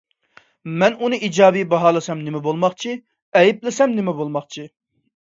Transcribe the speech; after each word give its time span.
مەن 0.83 0.97
ئۇنى 1.07 1.19
ئىجابىي 1.27 1.67
باھالىسام 1.75 2.25
نېمە 2.31 2.43
بولماقچى، 2.49 2.97
ئەيىبلىسەم 3.43 3.99
نېمە 4.01 4.21
بولماقچى؟ 4.23 4.71